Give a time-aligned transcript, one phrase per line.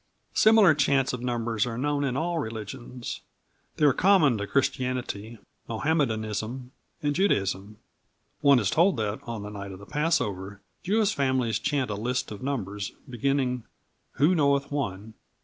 [0.33, 3.21] Similar chants of number are known in all religions.
[3.77, 5.37] They are common to Christianity,
[5.69, 6.71] Mohammedanism
[7.03, 7.77] and Judaism.
[8.39, 12.31] One is told that, on the night of the Passover, Jewish families chant a list
[12.31, 13.63] of numbers, beginning
[14.13, 15.13] "Who knoweth One?"